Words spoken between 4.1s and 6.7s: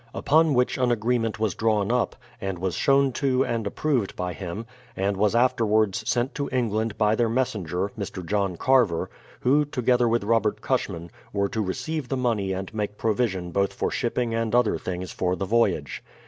by him, and was afterwards sent to